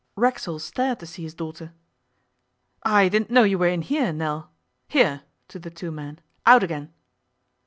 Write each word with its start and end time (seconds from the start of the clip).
Racksole 0.15 0.57
stared 0.57 0.97
to 1.01 1.05
see 1.05 1.21
his 1.21 1.35
daughter. 1.35 1.73
'I 2.81 3.09
didn't 3.09 3.29
know 3.29 3.43
you 3.43 3.59
were 3.59 3.67
in 3.67 3.83
here, 3.83 4.11
Nell. 4.11 4.49
Here,' 4.87 5.21
to 5.49 5.59
the 5.59 5.69
two 5.69 5.91
men, 5.91 6.17
'out 6.43 6.63
again. 6.63 6.91